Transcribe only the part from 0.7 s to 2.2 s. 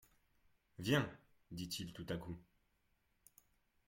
Viens! dit-il tout à